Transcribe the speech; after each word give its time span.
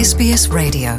SBS 0.00 0.46
Radio. 0.46 0.92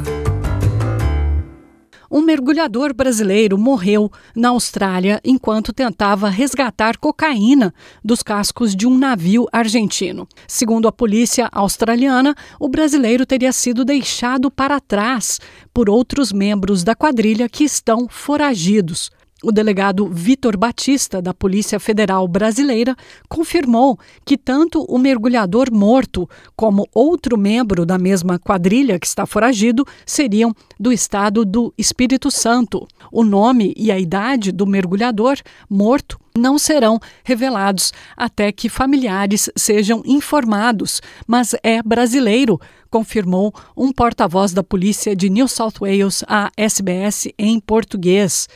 Um 2.12 2.22
mergulhador 2.22 2.94
brasileiro 2.94 3.58
morreu 3.58 4.12
na 4.36 4.50
Austrália 4.50 5.20
enquanto 5.26 5.74
tentava 5.74 6.30
resgatar 6.30 7.00
cocaína 7.00 7.74
dos 8.06 8.22
cascos 8.22 8.76
de 8.76 8.86
um 8.86 8.96
navio 8.96 9.48
argentino. 9.52 10.28
Segundo 10.48 10.88
a 10.88 10.92
polícia 10.92 11.50
australiana, 11.52 12.36
o 12.60 12.70
brasileiro 12.70 13.26
teria 13.26 13.52
sido 13.52 13.84
deixado 13.84 14.52
para 14.52 14.80
trás 14.80 15.40
por 15.74 15.90
outros 15.90 16.32
membros 16.32 16.84
da 16.84 16.94
quadrilha 16.94 17.50
que 17.50 17.64
estão 17.64 18.08
foragidos. 18.08 19.10
O 19.44 19.52
delegado 19.52 20.08
Vitor 20.08 20.56
Batista, 20.56 21.20
da 21.20 21.34
Polícia 21.34 21.80
Federal 21.80 22.28
Brasileira, 22.28 22.96
confirmou 23.28 23.98
que 24.24 24.38
tanto 24.38 24.84
o 24.84 25.00
mergulhador 25.00 25.72
morto 25.72 26.30
como 26.56 26.88
outro 26.94 27.36
membro 27.40 27.84
da 27.84 27.98
mesma 27.98 28.38
quadrilha 28.38 29.00
que 29.00 29.08
está 29.08 29.26
foragido 29.26 29.84
seriam 30.06 30.54
do 30.80 30.92
estado 30.92 31.44
do 31.44 31.74
Espírito 31.76 32.30
Santo. 32.30 32.88
O 33.12 33.24
nome 33.24 33.74
e 33.76 33.92
a 33.92 33.98
idade 33.98 34.52
do 34.52 34.68
mergulhador 34.68 35.38
morto 35.68 36.20
não 36.38 36.60
serão 36.60 37.00
revelados 37.24 37.92
até 38.16 38.52
que 38.52 38.70
familiares 38.70 39.50
sejam 39.56 40.04
informados, 40.06 41.02
mas 41.26 41.56
é 41.64 41.82
brasileiro, 41.82 42.62
confirmou 42.92 43.52
um 43.76 43.92
porta-voz 43.92 44.54
da 44.54 44.64
polícia 44.64 45.16
de 45.16 45.32
New 45.32 45.48
South 45.48 45.80
Wales 45.82 46.24
à 46.28 46.52
SBS 46.56 47.28
em 47.40 47.60
português. 47.60 48.48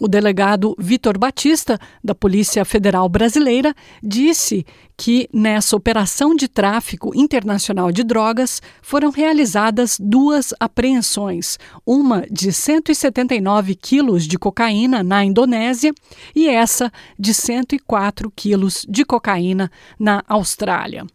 O 0.00 0.06
delegado 0.06 0.76
Vitor 0.78 1.18
Batista, 1.18 1.76
da 2.02 2.14
Polícia 2.14 2.64
Federal 2.64 3.08
Brasileira, 3.08 3.74
disse 4.00 4.64
que 4.96 5.28
nessa 5.32 5.74
operação 5.74 6.36
de 6.36 6.46
tráfico 6.46 7.10
internacional 7.16 7.90
de 7.90 8.04
drogas 8.04 8.62
foram 8.80 9.10
realizadas 9.10 9.96
duas 9.98 10.54
apreensões, 10.60 11.58
uma 11.84 12.24
de 12.30 12.52
179 12.52 13.74
quilos 13.74 14.26
de 14.28 14.38
cocaína 14.38 15.02
na 15.02 15.24
Indonésia 15.24 15.92
e 16.34 16.48
essa 16.48 16.92
de 17.18 17.34
104 17.34 18.30
quilos 18.30 18.86
de 18.88 19.04
cocaína 19.04 19.68
na 19.98 20.22
Austrália 20.28 21.06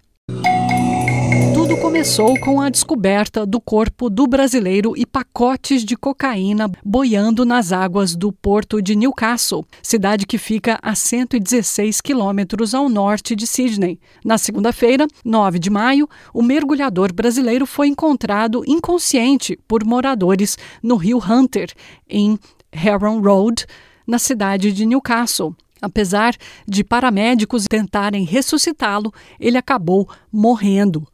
começou 1.93 2.39
com 2.39 2.59
a 2.59 2.71
descoberta 2.71 3.45
do 3.45 3.61
corpo 3.61 4.09
do 4.09 4.25
brasileiro 4.25 4.97
e 4.97 5.05
pacotes 5.05 5.85
de 5.85 5.95
cocaína 5.95 6.67
boiando 6.83 7.45
nas 7.45 7.71
águas 7.71 8.15
do 8.15 8.31
porto 8.31 8.81
de 8.81 8.95
Newcastle, 8.95 9.63
cidade 9.83 10.25
que 10.25 10.39
fica 10.39 10.79
a 10.81 10.95
116 10.95 12.01
quilômetros 12.01 12.73
ao 12.73 12.89
norte 12.89 13.35
de 13.35 13.45
Sydney. 13.45 13.99
Na 14.25 14.39
segunda-feira, 14.39 15.05
9 15.23 15.59
de 15.59 15.69
maio, 15.69 16.09
o 16.33 16.41
mergulhador 16.41 17.13
brasileiro 17.13 17.67
foi 17.67 17.89
encontrado 17.89 18.63
inconsciente 18.65 19.55
por 19.67 19.85
moradores 19.85 20.57
no 20.81 20.95
rio 20.95 21.19
Hunter, 21.19 21.71
em 22.09 22.39
Heron 22.71 23.21
Road, 23.21 23.67
na 24.07 24.17
cidade 24.17 24.73
de 24.73 24.83
Newcastle. 24.83 25.55
Apesar 25.79 26.35
de 26.67 26.83
paramédicos 26.83 27.65
tentarem 27.65 28.23
ressuscitá-lo, 28.23 29.13
ele 29.39 29.59
acabou 29.59 30.09
morrendo. 30.31 31.07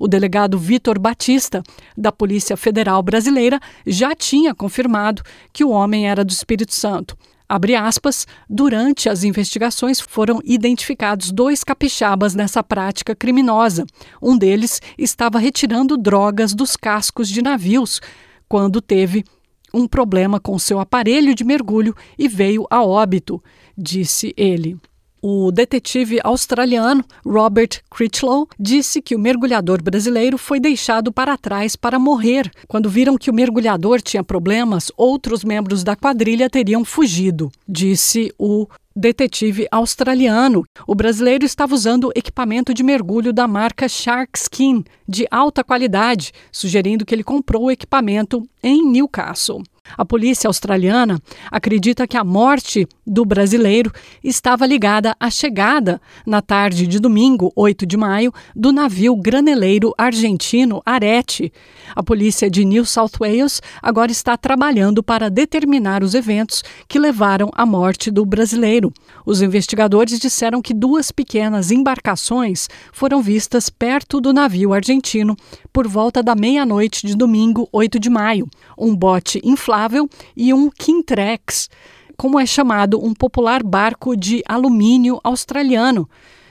O 0.00 0.08
delegado 0.08 0.58
Vitor 0.58 0.98
Batista, 0.98 1.62
da 1.94 2.10
Polícia 2.10 2.56
Federal 2.56 3.02
Brasileira, 3.02 3.60
já 3.86 4.14
tinha 4.14 4.54
confirmado 4.54 5.22
que 5.52 5.62
o 5.62 5.68
homem 5.68 6.08
era 6.08 6.24
do 6.24 6.30
Espírito 6.30 6.74
Santo. 6.74 7.14
Aspas, 7.78 8.26
durante 8.48 9.10
as 9.10 9.24
investigações 9.24 10.00
foram 10.00 10.40
identificados 10.42 11.30
dois 11.30 11.62
capixabas 11.62 12.34
nessa 12.34 12.62
prática 12.62 13.14
criminosa. 13.14 13.84
Um 14.22 14.38
deles 14.38 14.80
estava 14.96 15.38
retirando 15.38 15.98
drogas 15.98 16.54
dos 16.54 16.76
cascos 16.76 17.28
de 17.28 17.42
navios 17.42 18.00
quando 18.48 18.80
teve 18.80 19.22
um 19.74 19.86
problema 19.86 20.40
com 20.40 20.58
seu 20.58 20.80
aparelho 20.80 21.34
de 21.34 21.44
mergulho 21.44 21.94
e 22.18 22.26
veio 22.26 22.66
a 22.70 22.82
óbito, 22.82 23.42
disse 23.76 24.32
ele. 24.34 24.78
O 25.22 25.52
detetive 25.52 26.18
australiano 26.24 27.04
Robert 27.26 27.82
Critchlow 27.90 28.48
disse 28.58 29.02
que 29.02 29.14
o 29.14 29.18
mergulhador 29.18 29.82
brasileiro 29.82 30.38
foi 30.38 30.58
deixado 30.58 31.12
para 31.12 31.36
trás 31.36 31.76
para 31.76 31.98
morrer. 31.98 32.50
Quando 32.66 32.88
viram 32.88 33.18
que 33.18 33.30
o 33.30 33.34
mergulhador 33.34 34.00
tinha 34.00 34.24
problemas, 34.24 34.90
outros 34.96 35.44
membros 35.44 35.84
da 35.84 35.94
quadrilha 35.94 36.48
teriam 36.48 36.86
fugido, 36.86 37.52
disse 37.68 38.32
o 38.38 38.66
detetive 38.96 39.66
australiano. 39.70 40.64
O 40.86 40.94
brasileiro 40.94 41.44
estava 41.44 41.74
usando 41.74 42.12
equipamento 42.14 42.72
de 42.72 42.82
mergulho 42.82 43.32
da 43.32 43.46
marca 43.46 43.88
Shark 43.88 44.38
Skin, 44.38 44.84
de 45.06 45.26
alta 45.30 45.62
qualidade, 45.62 46.32
sugerindo 46.50 47.04
que 47.04 47.14
ele 47.14 47.24
comprou 47.24 47.64
o 47.64 47.70
equipamento 47.70 48.48
em 48.62 48.84
Newcastle. 48.84 49.62
A 49.96 50.04
polícia 50.04 50.48
australiana 50.48 51.20
acredita 51.50 52.06
que 52.06 52.16
a 52.16 52.24
morte 52.24 52.86
do 53.06 53.24
brasileiro 53.24 53.92
estava 54.22 54.66
ligada 54.66 55.16
à 55.18 55.30
chegada, 55.30 56.00
na 56.24 56.40
tarde 56.40 56.86
de 56.86 56.98
domingo, 56.98 57.52
8 57.56 57.84
de 57.84 57.96
maio, 57.96 58.32
do 58.54 58.72
navio 58.72 59.16
graneleiro 59.16 59.92
argentino 59.98 60.80
Arete. 60.86 61.52
A 61.94 62.02
polícia 62.02 62.50
de 62.50 62.64
New 62.64 62.84
South 62.84 63.12
Wales 63.20 63.60
agora 63.82 64.12
está 64.12 64.36
trabalhando 64.36 65.02
para 65.02 65.28
determinar 65.28 66.02
os 66.02 66.14
eventos 66.14 66.62
que 66.86 66.98
levaram 66.98 67.50
à 67.54 67.66
morte 67.66 68.10
do 68.10 68.24
brasileiro. 68.24 68.92
Os 69.26 69.42
investigadores 69.42 70.18
disseram 70.18 70.62
que 70.62 70.72
duas 70.72 71.10
pequenas 71.10 71.70
embarcações 71.70 72.68
foram 72.92 73.20
vistas 73.20 73.68
perto 73.68 74.20
do 74.20 74.32
navio 74.32 74.72
argentino 74.72 75.36
por 75.72 75.88
volta 75.88 76.22
da 76.22 76.34
meia-noite 76.34 77.06
de 77.06 77.16
domingo, 77.16 77.68
8 77.72 77.98
de 77.98 78.08
maio. 78.08 78.48
Um 78.78 78.94
bote 78.94 79.40
inflável 79.44 79.79
e 80.36 80.52
um 80.52 80.70
Kintrex, 80.70 81.68
como 82.16 82.38
é 82.38 82.44
chamado 82.44 83.02
um 83.02 83.14
popular 83.14 83.62
barco 83.62 84.16
de 84.16 84.42
alumínio 84.46 85.20
australiano, 85.24 86.08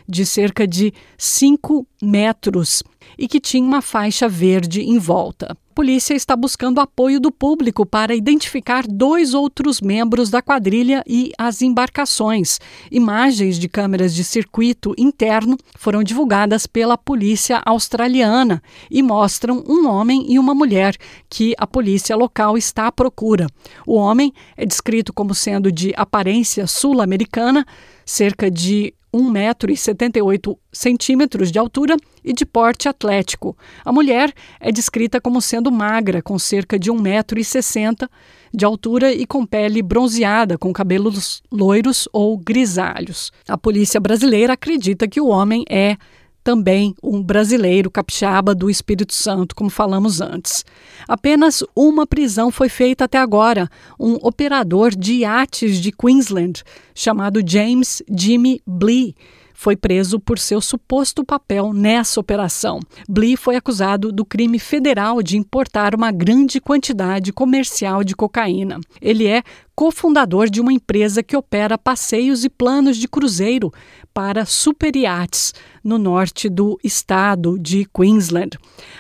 de 0.09 0.25
cerca 0.25 0.67
de 0.67 0.91
5 1.17 1.85
metros 2.01 2.81
e 3.17 3.27
que 3.27 3.39
tinha 3.39 3.63
uma 3.63 3.81
faixa 3.81 4.27
verde 4.27 4.81
em 4.81 4.97
volta 4.97 5.55
polícia 5.79 6.13
está 6.13 6.35
buscando 6.35 6.81
apoio 6.81 7.21
do 7.21 7.31
público 7.31 7.85
para 7.85 8.13
identificar 8.13 8.85
dois 8.85 9.33
outros 9.33 9.79
membros 9.79 10.29
da 10.29 10.41
quadrilha 10.41 11.01
e 11.07 11.31
as 11.37 11.61
embarcações. 11.61 12.59
Imagens 12.91 13.57
de 13.57 13.69
câmeras 13.69 14.13
de 14.13 14.25
circuito 14.25 14.93
interno 14.97 15.57
foram 15.77 16.03
divulgadas 16.03 16.67
pela 16.67 16.97
polícia 16.97 17.61
australiana 17.65 18.61
e 18.91 19.01
mostram 19.01 19.63
um 19.65 19.87
homem 19.87 20.25
e 20.27 20.37
uma 20.37 20.53
mulher 20.53 20.97
que 21.29 21.55
a 21.57 21.65
polícia 21.65 22.13
local 22.13 22.57
está 22.57 22.87
à 22.87 22.91
procura. 22.91 23.47
O 23.87 23.95
homem 23.95 24.33
é 24.57 24.65
descrito 24.65 25.13
como 25.13 25.33
sendo 25.33 25.71
de 25.71 25.93
aparência 25.95 26.67
sul-americana, 26.67 27.65
cerca 28.05 28.51
de 28.51 28.93
1,78 29.13 30.57
centímetros 30.71 31.51
de 31.51 31.59
altura 31.59 31.97
e 32.23 32.33
de 32.33 32.45
porte 32.45 32.87
atlético. 32.87 33.57
A 33.83 33.91
mulher 33.91 34.33
é 34.59 34.71
descrita 34.71 35.19
como 35.19 35.41
sendo 35.41 35.71
magra, 35.71 36.21
com 36.21 36.37
cerca 36.37 36.77
de 36.77 36.91
1,60m 36.91 38.07
de 38.53 38.65
altura 38.65 39.13
e 39.13 39.25
com 39.25 39.45
pele 39.45 39.81
bronzeada, 39.81 40.57
com 40.57 40.73
cabelos 40.73 41.41
loiros 41.51 42.07
ou 42.11 42.37
grisalhos. 42.37 43.31
A 43.47 43.57
polícia 43.57 43.99
brasileira 43.99 44.53
acredita 44.53 45.07
que 45.07 45.21
o 45.21 45.27
homem 45.27 45.63
é 45.69 45.97
também 46.44 46.95
um 47.03 47.22
brasileiro 47.22 47.91
capixaba 47.91 48.55
do 48.55 48.69
Espírito 48.69 49.13
Santo, 49.13 49.55
como 49.55 49.69
falamos 49.69 50.22
antes. 50.22 50.66
Apenas 51.07 51.63
uma 51.75 52.07
prisão 52.07 52.51
foi 52.51 52.69
feita 52.69 53.05
até 53.05 53.17
agora, 53.17 53.69
um 54.00 54.13
operador 54.22 54.95
de 54.95 55.19
iates 55.19 55.79
de 55.79 55.91
Queensland, 55.91 56.63
chamado 56.94 57.41
James 57.45 58.01
Jimmy 58.09 58.61
Blee, 58.66 59.16
foi 59.59 59.75
preso 59.75 60.22
por 60.22 60.39
seu 60.39 60.61
suposto 60.61 61.22
papel 61.22 61.73
nessa 61.73 62.18
operação. 62.18 62.80
Blee 63.09 63.36
foi 63.36 63.57
acusado 63.57 64.09
do 64.09 64.24
crime 64.24 64.57
federal 64.57 65.21
de 65.21 65.36
importar 65.36 65.94
uma 65.94 66.13
grande 66.13 66.62
quantidade 66.62 67.33
comercial 67.33 68.01
de 68.01 68.15
cocaína. 68.15 68.80
Ele 69.01 69.27
é 69.27 69.44
cofundador 69.79 70.49
de 70.49 70.59
uma 70.59 70.73
empresa 70.73 71.23
que 71.23 71.37
opera 71.37 71.77
passeios 71.77 72.43
e 72.43 72.49
planos 72.49 72.97
de 72.97 73.07
cruzeiro 73.07 73.71
para 74.13 74.45
superiates 74.45 75.53
no 75.81 75.97
norte 75.97 76.49
do 76.49 76.77
estado 76.83 77.57
de 77.57 77.85
Queensland. 77.85 78.57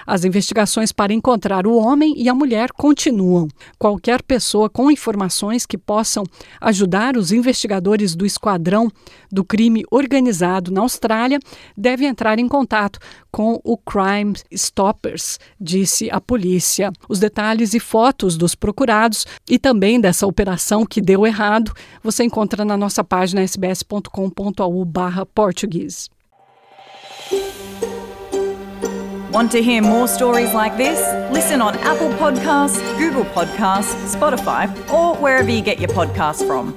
As 0.07 0.23
investigações 0.23 0.93
para 0.93 1.13
encontrar 1.13 1.67
o 1.67 1.75
homem 1.75 2.13
e 2.15 2.29
a 2.29 2.33
mulher 2.33 2.71
continuam. 2.71 3.49
Qualquer 3.77 4.23
pessoa 4.23 4.69
com 4.69 4.89
informações 4.89 5.65
que 5.65 5.77
possam 5.77 6.23
ajudar 6.61 7.17
os 7.17 7.33
investigadores 7.33 8.15
do 8.15 8.25
Esquadrão 8.25 8.89
do 9.29 9.43
Crime 9.43 9.83
Organizado 9.91 10.71
na 10.71 10.79
Austrália 10.79 11.39
deve 11.75 12.05
entrar 12.05 12.39
em 12.39 12.47
contato 12.47 12.99
com 13.29 13.59
o 13.63 13.77
Crime 13.77 14.33
Stoppers, 14.49 15.37
disse 15.59 16.09
a 16.09 16.21
polícia. 16.21 16.93
Os 17.09 17.19
detalhes 17.19 17.73
e 17.73 17.79
fotos 17.81 18.37
dos 18.37 18.55
procurados 18.55 19.25
e 19.49 19.59
também 19.59 19.99
dessa 19.99 20.25
operação 20.25 20.68
que 20.85 21.01
deu 21.01 21.25
errado 21.25 21.73
você 22.03 22.23
encontra 22.23 22.63
na 22.63 22.77
nossa 22.77 23.03
página 23.03 23.41
sbs.com.au 23.41 24.85
barra 24.85 25.25
português. 25.25 26.09
Want 29.31 29.51
to 29.51 29.61
hear 29.61 29.83
more 29.83 30.07
stories 30.07 30.53
like 30.55 30.75
this? 30.75 30.99
Listen 31.31 31.61
on 31.61 31.75
Apple 31.83 32.09
Podcasts, 32.17 32.81
Google 32.97 33.25
Podcasts, 33.25 33.93
Spotify, 34.15 34.67
or 34.91 35.15
wherever 35.17 35.49
you 35.49 35.61
get 35.61 35.79
your 35.79 35.89
podcasts 35.89 36.45
from. 36.45 36.73